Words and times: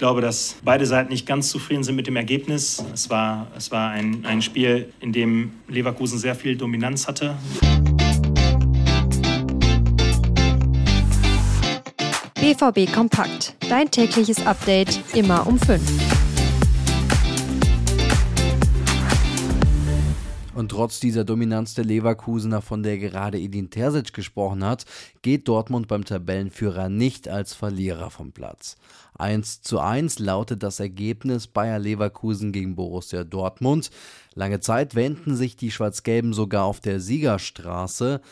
glaube, 0.00 0.22
dass 0.22 0.56
beide 0.64 0.86
Seiten 0.86 1.10
nicht 1.10 1.26
ganz 1.26 1.50
zufrieden 1.50 1.84
sind 1.84 1.94
mit 1.94 2.06
dem 2.06 2.16
Ergebnis. 2.16 2.82
Es 2.94 3.10
war, 3.10 3.48
es 3.54 3.70
war 3.70 3.90
ein, 3.90 4.24
ein 4.24 4.40
Spiel, 4.40 4.90
in 4.98 5.12
dem 5.12 5.52
Leverkusen 5.68 6.18
sehr 6.18 6.34
viel 6.34 6.56
Dominanz 6.56 7.06
hatte. 7.06 7.36
BVB 12.34 12.90
Kompakt. 12.90 13.54
Dein 13.68 13.90
tägliches 13.90 14.46
Update 14.46 15.00
immer 15.12 15.46
um 15.46 15.58
5. 15.58 16.29
trotz 20.80 20.98
dieser 20.98 21.24
Dominanz 21.24 21.74
der 21.74 21.84
Leverkusener, 21.84 22.62
von 22.62 22.82
der 22.82 22.96
gerade 22.96 23.38
Edin 23.38 23.68
Terzic 23.68 24.14
gesprochen 24.14 24.64
hat, 24.64 24.86
geht 25.20 25.46
Dortmund 25.46 25.88
beim 25.88 26.06
Tabellenführer 26.06 26.88
nicht 26.88 27.28
als 27.28 27.52
Verlierer 27.52 28.08
vom 28.08 28.32
Platz. 28.32 28.76
1 29.18 29.60
zu 29.60 29.78
1 29.78 30.20
lautet 30.20 30.62
das 30.62 30.80
Ergebnis 30.80 31.48
Bayer 31.48 31.78
Leverkusen 31.78 32.50
gegen 32.50 32.76
Borussia 32.76 33.24
Dortmund. 33.24 33.90
Lange 34.34 34.60
Zeit 34.60 34.94
wähnten 34.94 35.36
sich 35.36 35.54
die 35.54 35.70
Schwarz-Gelben 35.70 36.32
sogar 36.32 36.64
auf 36.64 36.80
der 36.80 36.98
Siegerstraße 36.98 38.22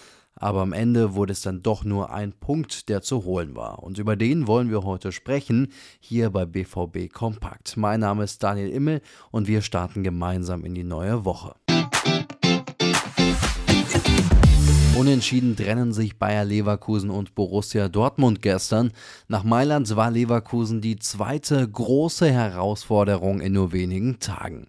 aber 0.41 0.61
am 0.61 0.73
Ende 0.73 1.17
wurde 1.17 1.33
es 1.33 1.43
dann 1.43 1.65
doch 1.65 1.83
nur 1.83 2.13
ein 2.13 2.33
Punkt, 2.33 2.89
der 2.89 3.03
zu 3.03 3.25
holen 3.25 3.57
war. 3.57 3.83
Und 3.83 3.99
über 3.99 4.15
den 4.15 4.47
wollen 4.47 4.71
wir 4.71 4.85
heute 4.85 5.11
sprechen, 5.11 5.73
hier 5.99 6.31
bei 6.31 6.47
BVB 6.47 7.13
Kompakt. 7.13 7.77
Mein 7.77 7.99
Name 7.99 8.23
ist 8.23 8.41
Daniel 8.41 8.71
Immel 8.71 9.03
und 9.33 9.49
wir 9.49 9.63
starten 9.63 10.05
gemeinsam 10.05 10.65
in 10.65 10.77
die 10.77 10.85
neue 10.85 11.25
Woche. 11.25 11.57
Unentschieden 14.99 15.55
trennen 15.55 15.93
sich 15.93 16.19
Bayer 16.19 16.45
Leverkusen 16.45 17.11
und 17.11 17.37
Borussia 17.37 17.89
Dortmund 17.89 18.43
gestern. 18.43 18.91
Nach 19.29 19.45
Mailand 19.45 19.95
war 19.95 20.11
Leverkusen 20.11 20.81
die 20.81 20.99
zweite 20.99 21.69
große 21.69 22.29
Herausforderung 22.29 23.41
in 23.41 23.53
nur 23.53 23.71
wenigen 23.71 24.19
Tagen. 24.19 24.67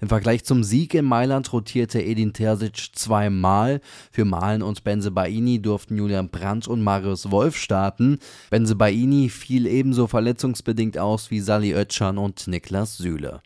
Im 0.00 0.08
Vergleich 0.08 0.44
zum 0.44 0.64
Sieg 0.64 0.94
in 0.94 1.04
Mailand 1.04 1.52
rotierte 1.52 2.02
Edin 2.02 2.32
Terzic 2.32 2.88
zweimal. 2.96 3.80
Für 4.10 4.24
Malen 4.24 4.62
und 4.62 4.82
Benzebaini 4.82 5.62
durften 5.62 5.96
Julian 5.96 6.28
Brandt 6.28 6.66
und 6.66 6.82
Marius 6.82 7.30
Wolf 7.30 7.56
starten. 7.56 8.18
Benzebaini 8.50 9.28
fiel 9.28 9.68
ebenso 9.68 10.08
verletzungsbedingt 10.08 10.98
aus 10.98 11.30
wie 11.30 11.38
Sali 11.38 11.72
Özcan 11.72 12.18
und 12.18 12.48
Niklas 12.48 12.96
Süle. 12.96 13.42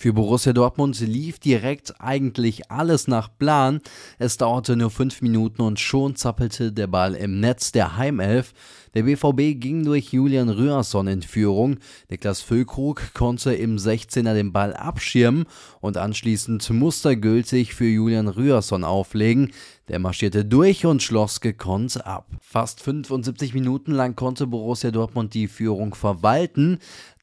Für 0.00 0.12
Borussia 0.12 0.52
Dortmund 0.52 1.00
lief 1.00 1.40
direkt 1.40 2.00
eigentlich 2.00 2.70
alles 2.70 3.08
nach 3.08 3.28
Plan. 3.36 3.80
Es 4.20 4.36
dauerte 4.36 4.76
nur 4.76 4.92
fünf 4.92 5.22
Minuten 5.22 5.60
und 5.60 5.80
schon 5.80 6.14
zappelte 6.14 6.70
der 6.70 6.86
Ball 6.86 7.14
im 7.16 7.40
Netz 7.40 7.72
der 7.72 7.96
Heimelf. 7.96 8.54
Der 8.94 9.02
BVB 9.02 9.60
ging 9.60 9.84
durch 9.84 10.12
Julian 10.12 10.50
Rührson 10.50 11.08
in 11.08 11.22
Führung. 11.22 11.78
Niklas 12.08 12.40
Füllkrug 12.40 13.12
konnte 13.12 13.52
im 13.54 13.76
16er 13.76 14.34
den 14.34 14.52
Ball 14.52 14.72
abschirmen 14.72 15.46
und 15.80 15.96
anschließend 15.96 16.70
mustergültig 16.70 17.74
für 17.74 17.86
Julian 17.86 18.28
Rührson 18.28 18.84
auflegen. 18.84 19.50
Der 19.88 19.98
marschierte 19.98 20.44
durch 20.44 20.84
und 20.86 21.02
schloss 21.02 21.40
gekonnt 21.40 22.06
ab. 22.06 22.26
Fast 22.40 22.82
75 22.82 23.54
Minuten 23.54 23.92
lang 23.92 24.16
konnte 24.16 24.46
Borussia 24.46 24.90
Dortmund 24.90 25.34
die 25.34 25.48
Führung 25.48 25.94
verwalten. 25.94 26.78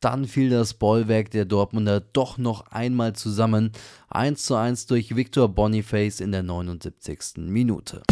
Dann 0.06 0.26
fiel 0.26 0.52
das 0.52 0.76
Bollwerk 0.76 1.32
der 1.32 1.46
Dortmunder 1.46 2.00
doch 2.00 2.38
noch 2.38 2.68
einmal 2.68 3.14
zusammen. 3.14 3.72
1 4.10 4.46
zu 4.46 4.54
1 4.54 4.86
durch 4.86 5.16
Victor 5.16 5.50
Boniface 5.50 6.20
in 6.20 6.32
der 6.32 6.44
79. 6.44 7.38
Minute. 7.38 8.04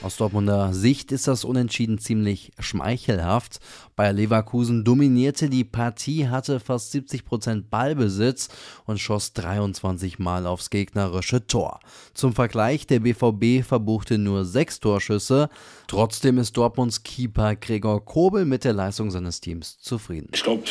Aus 0.00 0.16
Dortmunder 0.16 0.72
Sicht 0.74 1.10
ist 1.10 1.26
das 1.26 1.44
Unentschieden 1.44 1.98
ziemlich 1.98 2.52
schmeichelhaft. 2.60 3.58
Bayer 3.96 4.12
Leverkusen 4.12 4.84
dominierte 4.84 5.50
die 5.50 5.64
Partie, 5.64 6.28
hatte 6.28 6.60
fast 6.60 6.94
70% 6.94 7.64
Ballbesitz 7.68 8.48
und 8.86 9.00
schoss 9.00 9.32
23 9.32 10.20
Mal 10.20 10.46
aufs 10.46 10.70
gegnerische 10.70 11.48
Tor. 11.48 11.80
Zum 12.14 12.32
Vergleich, 12.32 12.86
der 12.86 13.00
BVB 13.00 13.66
verbuchte 13.66 14.18
nur 14.18 14.44
sechs 14.44 14.78
Torschüsse. 14.78 15.50
Trotzdem 15.88 16.38
ist 16.38 16.56
Dortmunds 16.56 17.02
Keeper 17.02 17.56
Gregor 17.56 18.04
Kobel 18.04 18.44
mit 18.44 18.62
der 18.62 18.74
Leistung 18.74 19.10
seines 19.10 19.40
Teams 19.40 19.80
zufrieden. 19.80 20.28
Ich 20.32 20.44
glaube, 20.44 20.62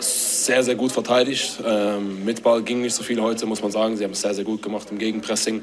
sehr, 0.00 0.62
sehr 0.62 0.74
gut 0.74 0.92
verteidigt. 0.92 1.62
Ähm, 1.64 2.24
mit 2.24 2.42
Ball 2.42 2.62
ging 2.62 2.82
nicht 2.82 2.94
so 2.94 3.02
viel 3.02 3.20
heute, 3.20 3.46
muss 3.46 3.62
man 3.62 3.70
sagen. 3.70 3.96
Sie 3.96 4.04
haben 4.04 4.12
es 4.12 4.20
sehr, 4.20 4.34
sehr 4.34 4.44
gut 4.44 4.62
gemacht 4.62 4.88
im 4.90 4.98
Gegenpressing. 4.98 5.62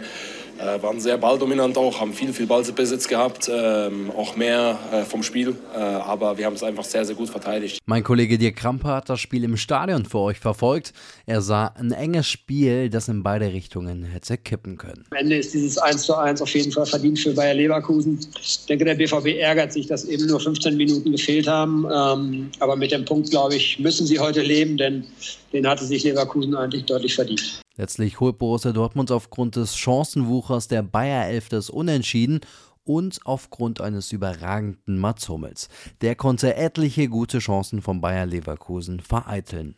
Äh, 0.59 0.81
waren 0.81 1.00
sehr 1.00 1.18
balldominant 1.18 1.78
auch, 1.78 2.00
haben 2.00 2.13
viel, 2.13 2.34
viel 2.34 2.47
Ballbesitz 2.47 3.07
gehabt, 3.07 3.50
ähm, 3.51 4.12
auch 4.12 4.35
mehr 4.35 4.79
äh, 4.91 5.03
vom 5.03 5.22
Spiel. 5.22 5.56
Äh, 5.73 5.78
aber 5.78 6.38
wir 6.38 6.45
haben 6.45 6.56
es 6.56 6.63
einfach 6.63 6.84
sehr, 6.84 7.06
sehr 7.06 7.16
gut 7.16 7.29
verteidigt. 7.29 7.79
Mein 7.85 8.03
Kollege 8.03 8.38
Dirk 8.38 8.56
Krampe 8.56 8.88
hat 8.88 9.09
das 9.09 9.19
Spiel 9.19 9.44
im 9.44 9.56
Stadion 9.57 10.06
für 10.06 10.19
euch 10.19 10.40
verfolgt. 10.40 10.94
Er 11.25 11.41
sah 11.41 11.68
ein 11.78 11.91
enges 11.91 12.28
Spiel, 12.28 12.90
das 12.90 13.07
in 13.07 13.22
beide 13.22 13.53
Richtungen 13.53 14.03
hätte 14.03 14.38
kippen 14.38 14.78
können. 14.78 15.03
Am 15.12 15.18
Ende 15.18 15.38
ist 15.38 15.53
dieses 15.53 15.78
1 15.78 16.03
zu 16.03 16.16
1 16.16 16.41
auf 16.41 16.53
jeden 16.53 16.72
Fall 16.72 16.85
verdient 16.85 17.19
für 17.19 17.34
Bayer 17.34 17.53
Leverkusen. 17.53 18.19
Ich 18.41 18.66
denke, 18.66 18.85
der 18.85 18.95
BVB 18.95 19.39
ärgert 19.39 19.74
sich, 19.74 19.88
dass 19.88 20.06
eben 20.06 20.25
nur 20.25 20.39
15 20.39 20.75
Minuten 20.75 21.12
gefehlt 21.12 21.47
haben. 21.47 21.85
Ähm, 21.91 22.50
aber 22.59 22.75
mit 22.75 22.91
dem 22.91 23.06
Punkt, 23.06 23.29
glaube 23.29 23.56
ich, 23.56 23.78
müssen 23.79 24.07
sie 24.07 24.19
heute 24.19 24.41
leben, 24.41 24.78
denn 24.78 25.06
den 25.53 25.68
hatte 25.68 25.85
sich 25.85 26.03
Leverkusen 26.03 26.56
eigentlich 26.56 26.85
deutlich 26.85 27.16
verdient. 27.16 27.62
Letztlich 27.77 28.19
holt 28.19 28.39
Borussia 28.39 28.71
Dortmund 28.71 29.11
aufgrund 29.11 29.55
des 29.55 29.77
Chancenwuchers 29.77 30.67
der 30.67 30.81
Bayer 30.81 31.27
Elf 31.27 31.47
das 31.47 31.69
Unentschieden 31.69 32.41
und 32.83 33.19
aufgrund 33.25 33.81
eines 33.81 34.11
überragenden 34.11 34.97
Mats 34.97 35.29
Hummels. 35.29 35.69
Der 36.01 36.15
konnte 36.15 36.55
etliche 36.55 37.07
gute 37.07 37.38
Chancen 37.38 37.83
von 37.83 38.01
Bayer 38.01 38.25
Leverkusen 38.25 38.99
vereiteln. 38.99 39.75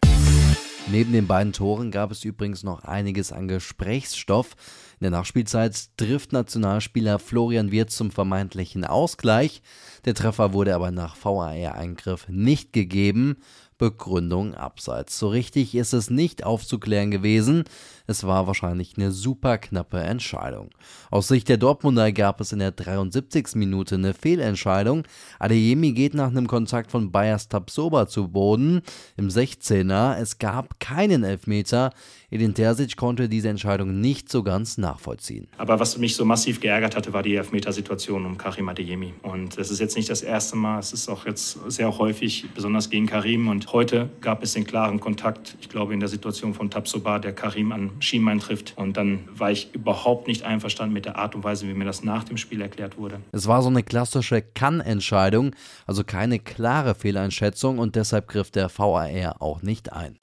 Neben 0.92 1.12
den 1.12 1.28
beiden 1.28 1.54
Toren 1.54 1.92
gab 1.92 2.10
es 2.10 2.24
übrigens 2.24 2.64
noch 2.64 2.84
einiges 2.84 3.32
an 3.32 3.48
Gesprächsstoff. 3.48 4.56
In 5.00 5.04
der 5.04 5.12
Nachspielzeit 5.12 5.90
trifft 5.98 6.32
Nationalspieler 6.32 7.20
Florian 7.20 7.72
Wirtz 7.72 7.96
zum 7.96 8.12
vermeintlichen 8.12 8.86
Ausgleich. 8.86 9.62
Der 10.06 10.16
Treffer 10.16 10.54
wurde 10.54 10.74
aber 10.74 10.92
nach 10.92 11.16
VAR-Eingriff 11.16 12.28
nicht 12.30 12.74
gegeben. 12.74 13.38
Begründung 13.80 14.54
abseits. 14.54 15.18
So 15.18 15.30
richtig 15.30 15.74
ist 15.74 15.94
es 15.94 16.12
nicht 16.12 16.44
aufzuklären 16.44 17.10
gewesen. 17.10 17.64
Es 18.10 18.24
war 18.24 18.48
wahrscheinlich 18.48 18.98
eine 18.98 19.12
super 19.12 19.60
knappe 19.60 20.00
Entscheidung. 20.00 20.72
Aus 21.12 21.28
Sicht 21.28 21.48
der 21.48 21.58
Dortmunder 21.58 22.12
gab 22.12 22.42
es 22.42 22.52
in 22.52 22.58
der 22.58 22.72
73. 22.72 23.50
Minute 23.54 23.94
eine 23.94 24.16
Fehlentscheidung. 24.16 25.04
Adeyemi 25.38 25.92
geht 25.92 26.16
nach 26.16 26.30
einem 26.30 26.48
Kontakt 26.48 26.90
von 26.90 27.12
Bayers 27.12 27.50
Tabsoba 27.50 28.08
zu 28.08 28.30
Boden 28.30 28.82
im 29.16 29.28
16er. 29.28 30.18
Es 30.18 30.40
gab 30.40 30.80
keinen 30.80 31.24
Elfmeter. 31.24 31.92
Edin 32.32 32.56
Terzic 32.56 32.98
konnte 32.98 33.30
diese 33.30 33.50
Entscheidung 33.50 34.02
nicht 34.02 34.32
so 34.32 34.42
ganz 34.42 34.80
nachvollziehen. 34.80 35.48
Aber 35.58 35.80
was 35.80 35.98
mich 36.00 36.16
so 36.16 36.26
massiv 36.26 36.60
geärgert 36.62 36.96
hatte, 36.96 37.14
war 37.14 37.22
die 37.22 37.36
Elfmetersituation 37.36 38.26
um 38.26 38.40
Karim 38.40 38.70
Adeyemi. 38.70 39.14
Und 39.22 39.60
das 39.60 39.70
ist 39.70 39.80
jetzt 39.80 39.96
nicht 39.96 40.10
das 40.10 40.24
erste 40.24 40.56
Mal, 40.56 40.80
es 40.80 40.94
ist 40.94 41.10
auch 41.10 41.28
jetzt 41.28 41.60
sehr 41.68 41.96
häufig, 42.00 42.48
besonders 42.56 42.90
gegen 42.90 43.06
Karim. 43.06 43.50
Und 43.50 43.72
heute 43.72 44.10
gab 44.22 44.42
es 44.42 44.54
den 44.54 44.66
klaren 44.66 45.00
Kontakt, 45.00 45.56
ich 45.62 45.70
glaube 45.70 45.94
in 45.94 46.00
der 46.00 46.10
Situation 46.10 46.56
von 46.56 46.72
Tabsoba, 46.72 47.20
der 47.20 47.34
Karim 47.34 47.72
an 47.72 47.99
Schienbein 48.02 48.40
trifft. 48.40 48.74
Und 48.78 48.98
dann 48.98 49.28
war 49.34 49.52
ich 49.52 49.74
überhaupt 49.74 50.28
nicht 50.28 50.44
einverstanden 50.44 50.94
mit 50.94 51.06
der 51.06 51.18
Art 51.18 51.36
und 51.36 51.44
Weise, 51.44 51.68
wie 51.68 51.74
mir 51.74 51.86
das 51.86 52.04
nach 52.04 52.24
dem 52.24 52.38
Spiel 52.38 52.62
erklärt 52.62 52.98
wurde. 52.98 53.20
Es 53.32 53.48
war 53.48 53.62
so 53.62 53.70
eine 53.70 53.84
klassische 53.84 54.42
Kann-Entscheidung, 54.42 55.56
also 55.86 56.04
keine 56.04 56.40
klare 56.40 56.96
Fehleinschätzung 56.96 57.80
und 57.80 57.96
deshalb 57.96 58.28
griff 58.28 58.52
der 58.52 58.70
VAR 58.70 59.42
auch 59.42 59.62
nicht 59.62 59.94
ein. 59.94 60.18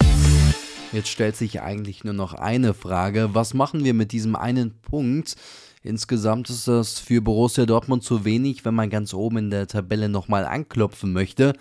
Jetzt 0.92 1.09
stellt 1.09 1.37
sich 1.37 1.60
eigentlich 1.60 2.04
nur 2.04 2.14
noch 2.14 2.32
eine 2.32 2.72
Frage. 2.72 3.31
Was 3.32 3.54
machen 3.54 3.84
wir 3.84 3.93
mit 3.93 4.12
diesem 4.12 4.37
einen 4.37 4.81
Punkt? 4.81 5.34
Insgesamt 5.82 6.50
ist 6.50 6.69
das 6.69 6.98
für 6.98 7.20
Borussia 7.20 7.66
Dortmund 7.66 8.03
zu 8.03 8.25
wenig, 8.25 8.64
wenn 8.64 8.75
man 8.75 8.91
ganz 8.91 9.14
oben 9.14 9.37
in 9.37 9.50
der 9.50 9.66
Tabelle 9.66 10.08
nochmal 10.08 10.44
anklopfen 10.44 11.12
möchte. 11.12 11.53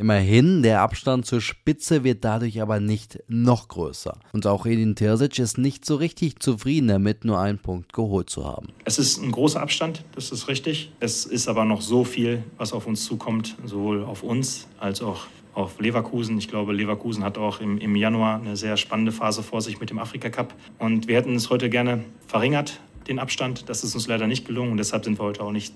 Immerhin, 0.00 0.62
der 0.62 0.80
Abstand 0.80 1.26
zur 1.26 1.42
Spitze 1.42 2.04
wird 2.04 2.24
dadurch 2.24 2.62
aber 2.62 2.80
nicht 2.80 3.18
noch 3.28 3.68
größer. 3.68 4.18
Und 4.32 4.46
auch 4.46 4.64
Edin 4.64 4.96
Terzic 4.96 5.38
ist 5.38 5.58
nicht 5.58 5.84
so 5.84 5.96
richtig 5.96 6.38
zufrieden 6.40 6.88
damit, 6.88 7.26
nur 7.26 7.38
einen 7.38 7.58
Punkt 7.58 7.92
geholt 7.92 8.30
zu 8.30 8.46
haben. 8.46 8.68
Es 8.86 8.98
ist 8.98 9.22
ein 9.22 9.30
großer 9.30 9.60
Abstand, 9.60 10.02
das 10.14 10.32
ist 10.32 10.48
richtig. 10.48 10.90
Es 11.00 11.26
ist 11.26 11.48
aber 11.48 11.66
noch 11.66 11.82
so 11.82 12.04
viel, 12.04 12.42
was 12.56 12.72
auf 12.72 12.86
uns 12.86 13.04
zukommt, 13.04 13.56
sowohl 13.66 14.02
auf 14.02 14.22
uns 14.22 14.68
als 14.78 15.02
auch 15.02 15.26
auf 15.52 15.78
Leverkusen. 15.78 16.38
Ich 16.38 16.48
glaube, 16.48 16.72
Leverkusen 16.72 17.22
hat 17.22 17.36
auch 17.36 17.60
im, 17.60 17.76
im 17.76 17.94
Januar 17.94 18.40
eine 18.40 18.56
sehr 18.56 18.78
spannende 18.78 19.12
Phase 19.12 19.42
vor 19.42 19.60
sich 19.60 19.80
mit 19.80 19.90
dem 19.90 19.98
Afrika 19.98 20.30
Cup. 20.30 20.54
Und 20.78 21.08
wir 21.08 21.16
hätten 21.16 21.34
es 21.34 21.50
heute 21.50 21.68
gerne 21.68 22.04
verringert, 22.26 22.80
den 23.06 23.18
Abstand. 23.18 23.68
Das 23.68 23.84
ist 23.84 23.94
uns 23.94 24.08
leider 24.08 24.26
nicht 24.26 24.46
gelungen 24.46 24.70
und 24.70 24.76
deshalb 24.78 25.04
sind 25.04 25.18
wir 25.18 25.24
heute 25.24 25.42
auch 25.42 25.52
nicht 25.52 25.74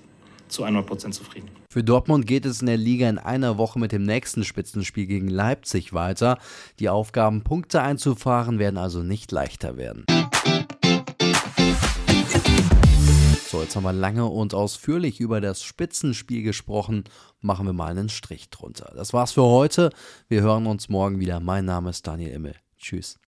zu 0.54 0.64
100 0.64 0.86
Prozent 0.86 1.14
zufrieden. 1.14 1.50
Für 1.68 1.84
Dortmund 1.84 2.26
geht 2.26 2.46
es 2.46 2.60
in 2.60 2.66
der 2.66 2.76
Liga 2.76 3.08
in 3.08 3.18
einer 3.18 3.58
Woche 3.58 3.78
mit 3.78 3.92
dem 3.92 4.04
nächsten 4.04 4.44
Spitzenspiel 4.44 5.06
gegen 5.06 5.28
Leipzig 5.28 5.92
weiter. 5.92 6.38
Die 6.78 6.88
Aufgaben, 6.88 7.42
Punkte 7.42 7.82
einzufahren, 7.82 8.58
werden 8.58 8.78
also 8.78 9.02
nicht 9.02 9.32
leichter 9.32 9.76
werden. 9.76 10.04
So, 13.48 13.62
jetzt 13.62 13.76
haben 13.76 13.84
wir 13.84 13.92
lange 13.92 14.26
und 14.26 14.54
ausführlich 14.54 15.20
über 15.20 15.40
das 15.40 15.62
Spitzenspiel 15.62 16.42
gesprochen. 16.42 17.04
Machen 17.40 17.66
wir 17.66 17.72
mal 17.72 17.90
einen 17.90 18.08
Strich 18.08 18.50
drunter. 18.50 18.92
Das 18.96 19.12
war's 19.12 19.32
für 19.32 19.44
heute. 19.44 19.90
Wir 20.28 20.42
hören 20.42 20.66
uns 20.66 20.88
morgen 20.88 21.20
wieder. 21.20 21.38
Mein 21.38 21.64
Name 21.64 21.90
ist 21.90 22.06
Daniel 22.06 22.32
Immel. 22.32 22.54
Tschüss. 22.78 23.16